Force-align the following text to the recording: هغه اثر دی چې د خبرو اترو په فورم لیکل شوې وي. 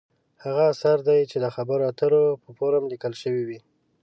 هغه 0.43 0.63
اثر 0.73 0.97
دی 1.07 1.19
چې 1.31 1.37
د 1.43 1.45
خبرو 1.55 1.83
اترو 1.91 2.23
په 2.43 2.49
فورم 2.57 2.83
لیکل 2.91 3.13
شوې 3.21 3.43
وي. 3.47 3.59